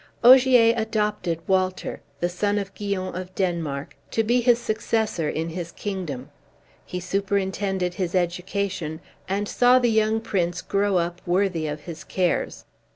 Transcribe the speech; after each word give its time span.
Ogier 0.23 0.73
adopted 0.77 1.39
Walter, 1.47 2.01
the 2.21 2.27
son 2.27 2.57
of 2.57 2.73
Guyon 2.73 3.13
of 3.15 3.35
Denmark, 3.35 3.95
to 4.09 4.23
be 4.23 4.41
his 4.41 4.57
successor 4.57 5.29
in 5.29 5.49
his 5.49 5.71
kingdom. 5.71 6.31
He 6.83 6.99
superintended 6.99 7.93
his 7.93 8.15
education, 8.15 8.99
and 9.29 9.47
saw 9.47 9.77
the 9.77 9.91
young 9.91 10.19
prince 10.19 10.63
grow 10.63 10.97
up 10.97 11.21
worthy 11.27 11.67
of 11.67 11.81
his 11.81 12.03
cares. 12.03 12.65